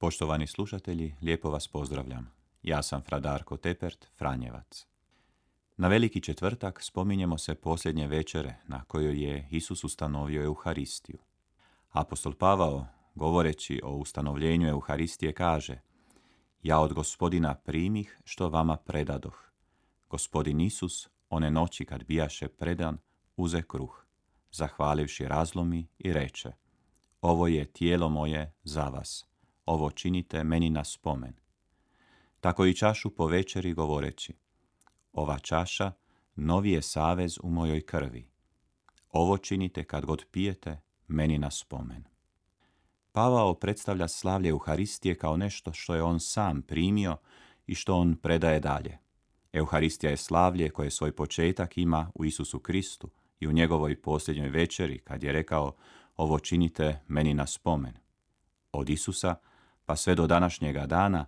[0.00, 2.30] Poštovani slušatelji, lijepo vas pozdravljam.
[2.62, 4.86] Ja sam Fradarko Tepert, Franjevac.
[5.76, 11.18] Na veliki četvrtak spominjemo se posljednje večere na kojoj je Isus ustanovio Euharistiju.
[11.90, 15.80] Apostol Pavao, govoreći o ustanovljenju Euharistije, kaže
[16.62, 19.50] Ja od gospodina primih što vama predadoh.
[20.08, 22.98] Gospodin Isus, one noći kad bijaše predan,
[23.36, 24.04] uze kruh,
[24.50, 26.52] zahvalivši razlomi i reče
[27.20, 29.28] Ovo je tijelo moje za vas
[29.68, 31.32] ovo činite meni na spomen.
[32.40, 34.34] Tako i čašu po večeri govoreći,
[35.12, 35.92] ova čaša
[36.36, 38.28] novi je savez u mojoj krvi.
[39.10, 42.04] Ovo činite kad god pijete meni na spomen.
[43.12, 47.16] Pavao predstavlja slavlje Euharistije kao nešto što je on sam primio
[47.66, 48.98] i što on predaje dalje.
[49.52, 54.98] Euharistija je slavlje koje svoj početak ima u Isusu Kristu i u njegovoj posljednjoj večeri
[54.98, 55.72] kad je rekao
[56.16, 57.94] ovo činite meni na spomen.
[58.72, 59.34] Od Isusa
[59.88, 61.26] pa sve do današnjega dana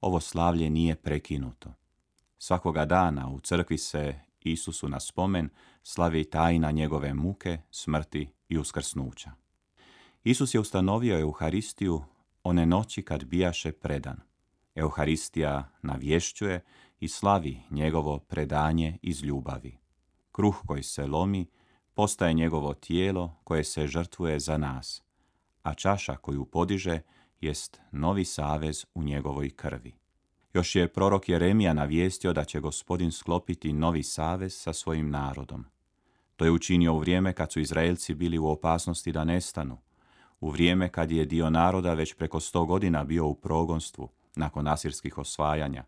[0.00, 1.74] ovo slavlje nije prekinuto.
[2.38, 5.48] Svakoga dana u crkvi se Isusu na spomen
[5.82, 9.30] slavi tajna njegove muke, smrti i uskrsnuća.
[10.24, 12.02] Isus je ustanovio Euharistiju
[12.42, 14.20] one noći kad bijaše predan.
[14.74, 16.64] Euharistija navješćuje
[17.00, 19.78] i slavi njegovo predanje iz ljubavi.
[20.32, 21.46] Kruh koji se lomi
[21.94, 25.02] postaje njegovo tijelo koje se žrtvuje za nas,
[25.62, 27.00] a čaša koju podiže
[27.40, 29.94] jest novi savez u njegovoj krvi.
[30.54, 35.64] Još je prorok Jeremija navijestio da će gospodin sklopiti novi savez sa svojim narodom.
[36.36, 39.78] To je učinio u vrijeme kad su Izraelci bili u opasnosti da nestanu,
[40.40, 45.18] u vrijeme kad je dio naroda već preko sto godina bio u progonstvu nakon asirskih
[45.18, 45.84] osvajanja,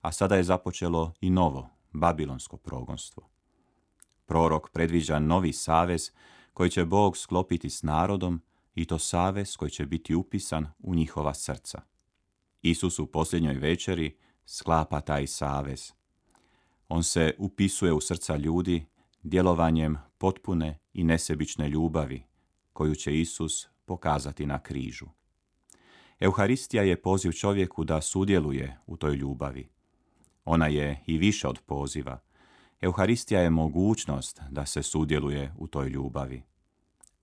[0.00, 3.28] a sada je započelo i novo, babilonsko progonstvo.
[4.26, 6.10] Prorok predviđa novi savez
[6.52, 8.42] koji će Bog sklopiti s narodom
[8.74, 11.82] i to savez koji će biti upisan u njihova srca.
[12.62, 15.92] Isus u posljednjoj večeri sklapa taj savez.
[16.88, 18.86] On se upisuje u srca ljudi
[19.22, 22.22] djelovanjem potpune i nesebične ljubavi
[22.72, 25.06] koju će Isus pokazati na križu.
[26.20, 29.68] Euharistija je poziv čovjeku da sudjeluje u toj ljubavi.
[30.44, 32.18] Ona je i više od poziva.
[32.80, 36.42] Euharistija je mogućnost da se sudjeluje u toj ljubavi.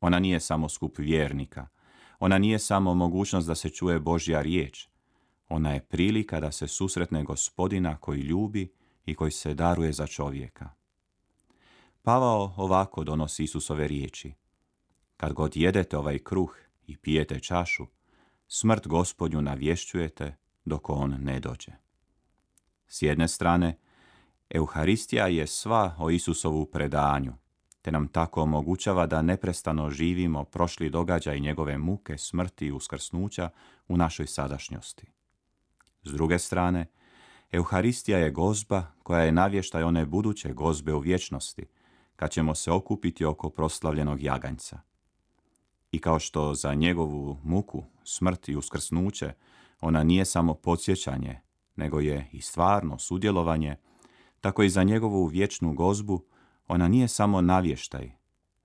[0.00, 1.66] Ona nije samo skup vjernika.
[2.18, 4.88] Ona nije samo mogućnost da se čuje Božja riječ.
[5.48, 8.72] Ona je prilika da se susretne gospodina koji ljubi
[9.06, 10.70] i koji se daruje za čovjeka.
[12.02, 14.32] Pavao ovako donosi Isusove riječi.
[15.16, 17.86] Kad god jedete ovaj kruh i pijete čašu,
[18.48, 21.72] smrt gospodnju navješćujete dok on ne dođe.
[22.86, 23.78] S jedne strane,
[24.50, 27.32] Euharistija je sva o Isusovu predanju,
[27.88, 33.50] te nam tako omogućava da neprestano živimo prošli događaj njegove muke, smrti i uskrsnuća
[33.88, 35.06] u našoj sadašnjosti.
[36.02, 36.86] S druge strane,
[37.52, 41.66] Euharistija je gozba koja je navještaj one buduće gozbe u vječnosti,
[42.16, 44.80] kad ćemo se okupiti oko proslavljenog jaganjca.
[45.92, 49.32] I kao što za njegovu muku, smrt i uskrsnuće
[49.80, 51.40] ona nije samo podsjećanje,
[51.76, 53.76] nego je i stvarno sudjelovanje,
[54.40, 56.24] tako i za njegovu vječnu gozbu
[56.68, 58.12] ona nije samo navještaj,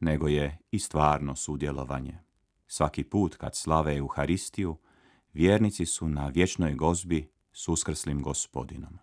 [0.00, 2.18] nego je i stvarno sudjelovanje.
[2.66, 4.76] Svaki put kad slave Euharistiju,
[5.32, 8.98] vjernici su na vječnoj gozbi s uskrslim gospodinom.